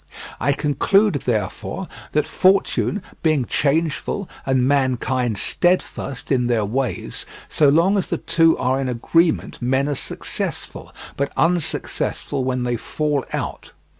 I 0.39 0.51
conclude, 0.51 1.13
therefore 1.27 1.87
that, 2.13 2.27
fortune 2.27 3.03
being 3.21 3.45
changeful 3.45 4.27
and 4.47 4.67
mankind 4.67 5.37
steadfast 5.37 6.31
in 6.31 6.47
their 6.47 6.65
ways, 6.65 7.23
so 7.49 7.69
long 7.69 7.99
as 7.99 8.07
the 8.09 8.17
two 8.17 8.57
are 8.57 8.81
in 8.81 8.89
agreement 8.89 9.61
men 9.61 9.87
are 9.87 9.93
successful, 9.93 10.91
but 11.15 11.31
unsuccessful 11.37 12.43
when 12.43 12.63
they 12.63 12.77
fall 12.77 13.23
out. 13.31 13.73